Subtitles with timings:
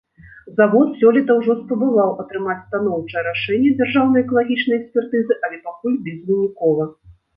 [0.59, 6.93] Завод сёлета ўжо спрабаваў атрымаць станоўчае рашэнне дзяржаўнай экалагічнай экспертызы, але пакуль безвынікова.